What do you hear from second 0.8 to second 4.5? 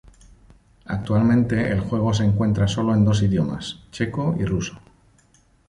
Actualmente el juego se encuentra solo en dos idiomas checo y